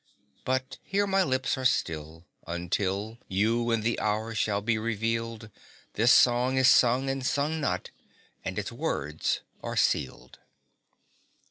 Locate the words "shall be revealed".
4.33-5.51